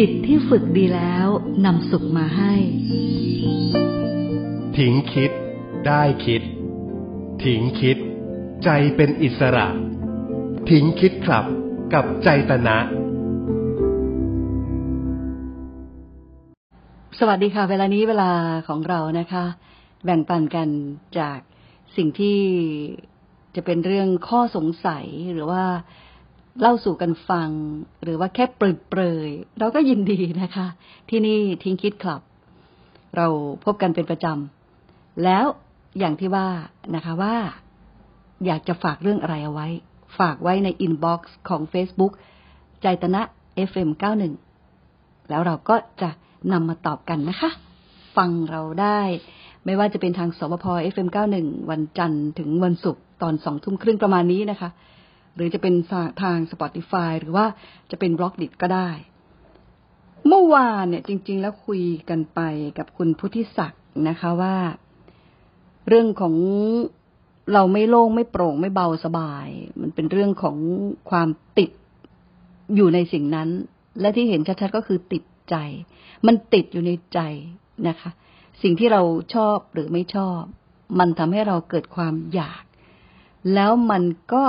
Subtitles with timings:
[0.00, 1.26] จิตที่ฝึกดีแล้ว
[1.64, 2.52] นำสุขมาให้
[4.76, 5.30] ทิ้งคิด
[5.86, 6.42] ได้คิด
[7.44, 7.96] ทิ้งคิด
[8.64, 9.66] ใจเป็นอิสระ
[10.70, 11.44] ทิ้งคิดครับ
[11.94, 12.78] กับใจตนะ
[17.18, 18.30] สวัสดีค่ะ เวลานี้เวลา
[18.68, 19.44] ของเรานะคะ
[20.04, 20.68] แบ่งปันกัน
[21.18, 21.38] จาก
[21.96, 22.38] สิ่งที่
[23.56, 25.64] จะเป็นเรื่องข้อสงสัยหรือว่า
[26.60, 27.50] เล่าสู่กันฟัง
[28.02, 30.66] หรือว่าแค่เปรยๆเราก็ยินดีนะคะ
[31.10, 32.22] ที่นี่ทิ้งคิดคลับ
[33.16, 33.26] เรา
[33.64, 35.46] พบกันเป็นประจำแล้ว
[35.98, 36.46] อย่างที่ว่า
[36.94, 37.36] นะคะว่า
[38.46, 39.68] อยากจะฝากเรื่องอะไรเอาไว้
[40.18, 42.12] ฝากไว้ในอินบ็อกซ์ของ Facebook
[42.82, 43.22] ใจตนะ
[43.68, 44.34] FM91
[45.30, 46.10] แล้วเราก็จะ
[46.52, 47.50] นำมาตอบกันนะคะ
[48.16, 49.00] ฟังเราได้
[49.64, 50.64] ไม่ว่าจะเป็นทางสบพ
[50.94, 54.70] FM91 วันจันทร์ถึงวันศุกร์ตอนสองทุ่มครึ่งประมาณนี้นะคะ
[55.36, 55.74] หรือจะเป็น
[56.22, 57.46] ทาง Spotify หรือว่า
[57.90, 58.90] จะเป็นบล็อกดิก็ได้
[60.26, 62.40] เมื่อวานเนี่ยจริง ๆ แล้วคุยกันไป
[62.78, 64.56] กับคุณพุทธิศักดิ์นะคะว่า
[65.88, 66.34] เรื่องของ
[67.52, 69.46] เราไม่โล่งไม่โปร่งไม่เบาสบาย
[69.80, 70.56] มันเป็นเรื่องของ
[71.10, 71.70] ความติด
[72.74, 73.48] อยู่ในสิ่งนั้น
[74.00, 75.56] และที่เห็นชัดๆก็คือติดใจ
[76.26, 77.20] มันติดอยู่ในใจ
[77.88, 78.10] นะคะ
[78.62, 79.02] สิ่งที่เรา
[79.34, 80.40] ชอบหรือไม่ชอบ
[80.98, 82.64] มันทำให้เราเกิดความอยาก
[83.54, 84.44] แล้วมันก็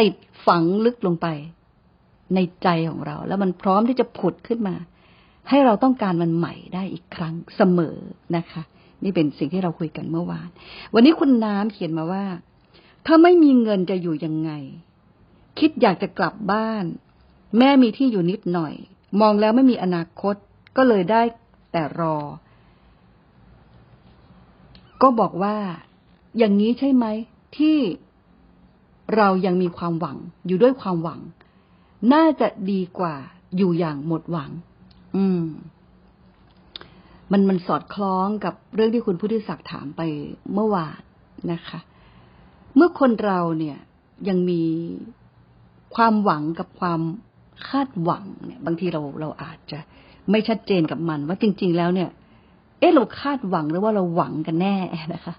[0.00, 0.14] ติด
[0.46, 1.26] ฝังลึกลงไป
[2.34, 4.76] ในใจของเรา แล้วมันพร้อมที่จะผุดขึ้นมา
[5.48, 7.96] ให้เราต้องการมันใหม่ได้อีกครั้งเสมอ
[8.36, 8.62] นะคะ
[9.04, 10.48] นี่เป็นสิ่งที่เราคุยกันเมื่อวาน
[10.94, 12.24] วันนี้คุณน้ำเขียนมาว่า
[13.06, 14.50] ถ้าไม่มีเงินจะอยู่ยังไง
[15.58, 16.84] คิดอยากจะกลับบ้าน
[17.58, 18.74] แม่มีที่อยู่นิดหน่อย
[19.20, 20.34] มองแล้วไม่มีอนาคต
[20.76, 21.22] ก็เลยได้
[21.72, 22.16] แต่รอ
[25.02, 25.56] ก็บอกว่า
[26.38, 27.06] อย่างนี้ใช่ไหม
[27.56, 27.76] ที่
[29.16, 31.20] เรายังมีความหวังอยู่ด้วยความหวัง
[32.12, 33.14] น่าจะดีกว่า
[33.56, 34.50] อยู่อย่างหมดหวัง
[35.16, 35.42] อืม
[37.32, 40.00] มันมันสอดคล้องกับเรื่องที่คุณพุทธิศักดิ์ถามไป
[40.54, 41.00] เมื่อวาน
[41.52, 41.80] นะคะ
[42.76, 43.78] เมื่อคนเราเนี่ย
[44.28, 44.62] ยังมี
[45.94, 47.00] ความหวังกับความ
[47.68, 49.78] คาดหวังเนี่ย บางทีเราเราอาจจะ
[50.30, 52.10] ไม่ชัดเจนกับมัน ว่าจริง ๆ แล้วเนี่ย
[52.78, 54.76] เอ๊ะเราคาดหวังหรือว่าเราหวังกันแน่
[55.14, 55.34] นะคะ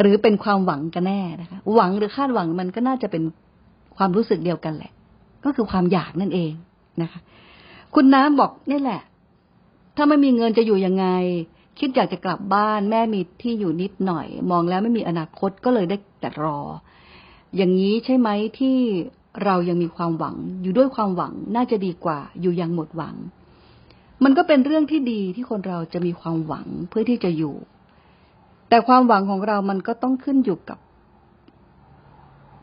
[0.00, 3.22] หรือเป็นความหวังกันแน่นะคะ หวังหรือคาดหวังมันก็น่าจะเป็น
[3.96, 4.92] ความรู้สึกเดียวกันแหละ
[5.44, 6.52] ก็คือความอยากนั่นเอง
[7.02, 7.20] นะคะ
[7.94, 9.00] คุณน้ำบอกนี่แหละ
[9.96, 11.06] ถ้าไม่มีเงินจะอยู่ยังไง
[11.78, 16.58] คิดอยากจะกลับบ้าน แม่มีที่อยู่นิดหน่อย มองแล้วไม่มีอนาคตก็เลยได้แต่รอ
[17.56, 18.28] อย่างนี้ใช่ไหม
[18.58, 18.78] ที่
[19.44, 23.14] เรายังมีความหวัง อยู่ด้วยความหวังน่าจะดีกว่า อยู่ยังหมดหวัง
[24.24, 27.54] มันก็เป็นเรื่องที่ดีที่คนเราจะมีความหวังเพื่อที่จะอยู่
[28.68, 30.78] แต่ความหวังของเรามันก็ต้องขึ้นอยู่กับ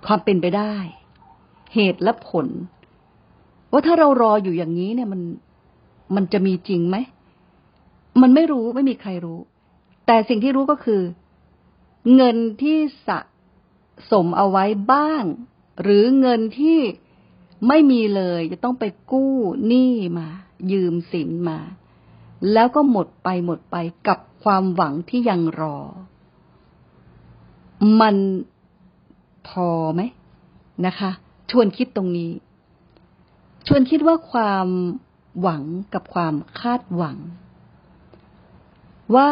[0.05, 0.75] ความเป็นไปได้
[1.73, 2.47] เหตุและผล
[3.71, 5.21] ว่าถ้าเรารออยู่อย่างนี้เนี่ยมัน
[6.15, 6.97] มันจะมีจริงไหม
[8.21, 9.39] มันไม่รู้ไม่มีใครรู้
[10.07, 11.01] แต่สิ่งที่รู้ก็คือ
[12.15, 13.19] เงินที่สะ
[14.11, 15.23] สมเอาไว้บ้าง
[15.81, 16.79] หรือเงินที่
[17.67, 19.35] ไม่มีเลย จะต้องไปกู้
[19.67, 20.27] หนี้มา
[20.71, 21.59] ยืมสินมา
[22.53, 23.75] แล้วก็หมดไปหมดไป
[24.07, 25.77] กับความหวังที่ยังรอ
[27.99, 28.15] มัน
[29.47, 30.01] พอไหม
[30.85, 31.11] นะคะ
[31.51, 32.31] ชวนคิดตรงนี้
[33.67, 34.67] ชวนคิดว่าความ
[35.41, 35.63] หวัง
[35.93, 37.17] กับความคาดหวัง
[39.15, 39.29] ว่า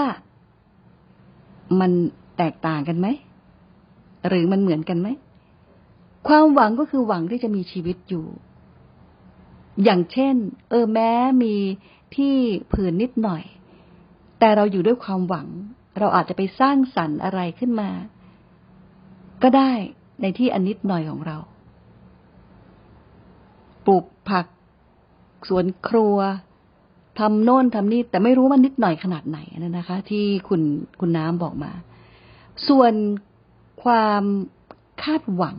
[1.79, 1.91] มัน
[2.37, 3.07] แตกต่างกันไหม
[4.27, 5.07] หรือมันเหมือนกันไหม
[6.27, 8.25] ความหวังก็คือหวังที่จะมีชีวิตอยู่
[9.83, 10.35] อย่างเช่น
[10.69, 11.11] เออแม้
[11.43, 11.55] มี
[12.15, 12.35] ที่
[12.73, 13.43] ผืนนิดหน่อย
[14.39, 15.47] แต่เราอยู่ด้วยความหวัง
[15.99, 17.89] เราอาจจะไปสร้างสรรค์อะไรขึ้นมา
[19.43, 19.71] ก็ได้
[20.21, 21.37] ในที่อันนิดหน่อยของเรา
[23.85, 24.45] ปลูกผัก
[25.47, 26.17] สวนครัว
[27.19, 29.39] ทำโน่นทำนี่แต่ไม่รู้ว่านิดหน่อยขนาดไหน
[29.77, 30.61] นะคะ ที่คุณ
[30.99, 31.71] คุณน้ำบอกมา
[32.67, 32.93] ส่วน
[33.83, 34.23] ความ
[35.03, 35.57] คาดหวัง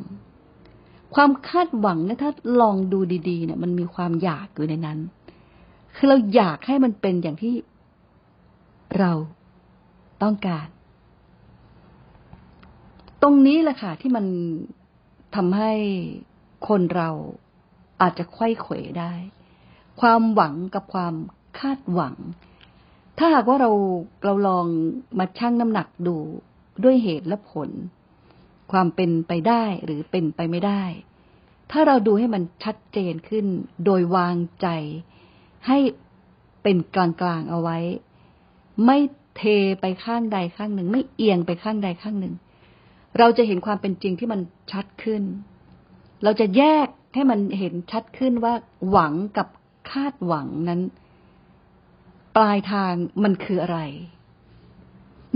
[1.15, 2.31] ความคาดหวังเนี่ยถ้า
[2.61, 2.99] ลองดู
[3.29, 4.99] ดี ๆ เนี่ย มันมีความอยากอยู่ในนั้น
[5.97, 7.55] คือเราอยากให้มันเป็นอย่างที่
[8.99, 9.13] เรา
[10.23, 10.69] ต้องการ
[13.23, 14.27] ตรงนี้แหละค่ะที่มัน
[15.37, 15.73] ทำให้
[16.69, 17.11] คนเรา
[18.01, 19.13] อาจจะไขว้เขวได้
[20.01, 21.15] ความหวังกับความ
[21.59, 22.15] คาดหวัง
[23.19, 23.71] ถ้าหากว่าเรา
[24.25, 24.67] เราลอง
[25.19, 26.17] มาชั่งน้ำหนักดู
[26.85, 27.71] ด้วยเหตุและผล
[28.73, 30.83] ความเป็นไปได้หรือเป็นไปไม่ได้
[31.71, 33.47] ถ้าเราดูให้มันชัดเจนขึ้น
[33.85, 34.69] โดยวางใจ
[35.67, 35.79] ให้
[36.63, 37.79] เป็นกลางๆเอาไว้
[38.85, 38.99] ไม่
[39.37, 39.43] เท
[39.81, 42.35] ไปข้างใดข้างหนึ่ง ไม่เอียงไปข้างใดข้างหนึ่ง
[43.19, 44.41] เราจะเห็นความเป็นจริงที่มัน
[44.73, 45.23] ชัดขึ้น
[46.25, 48.55] เราจะแยกให้มันเห็นชัดขึ้นว่า
[48.91, 49.49] หวังกับ
[49.91, 50.81] คาดหวังนั้น
[52.37, 52.93] ปลายทาง
[53.25, 53.79] มันคืออะไร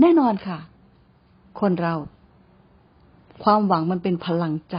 [0.01, 0.59] แน่นอนค่ะ
[1.59, 1.95] คนเรา
[3.43, 4.77] ความหวังมันเป็นพลังใจ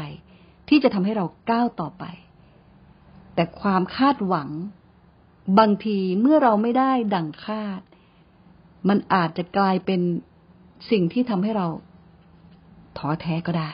[0.69, 2.05] ที่จะทำให้เราก้าวต่อไป
[3.35, 4.49] แต่ความคาดหวัง
[5.59, 7.81] บางทีเมื่อเราไม่ได้ดังคาด
[8.89, 10.01] มันอาจจะกลายเป็น
[10.91, 11.67] สิ่งที่ทำให้เรา
[12.99, 13.71] ท้อแท้ก็ได้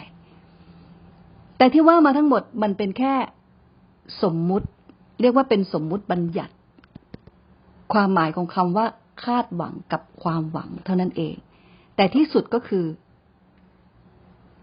[1.57, 3.15] แต่ที่ว่ามาทั้งหมดมันเป็นแค่
[4.23, 4.67] สมมุติ
[5.21, 6.55] เรียกว่าเป็นสมมุติบัญญัติ
[7.93, 8.87] ความหมายของคำว่า
[9.25, 11.35] คาดหวังกับความหวังเท่านั้นเอง
[11.97, 12.87] แต่ที่สุดก็คือ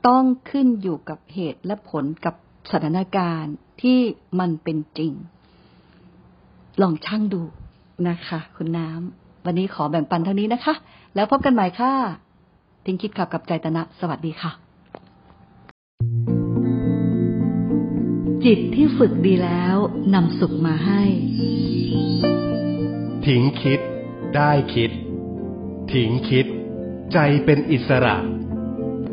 [0.08, 2.36] ต้องขึ้นอยู่กับเหตุและผลกับ
[2.72, 4.00] สถานการณ์ที่
[4.40, 5.14] มันเป็นจริง
[6.82, 7.42] ลองช่างดู
[8.08, 10.74] นะคะ คุณน้ำ วันนี้ขอแบ่งปันเท่านี้นะคะ
[11.16, 11.92] แล้วพบกันใหม่ค่ะ
[12.86, 14.52] ทิ้งคิดขับกับใจตนะ สวัสดีค่ะ
[18.46, 19.76] จิตที่ฝึกดีแล้ว
[20.14, 21.02] นำสุขมาให้
[23.26, 23.80] ทิ้งคิด
[24.36, 24.92] ได้คิด
[25.92, 26.46] ทิ้งคิด
[27.14, 28.16] ใจเป็นอิสระ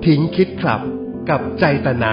[0.06, 0.80] ทิ้งคิดครับ
[1.28, 2.04] กับใจตน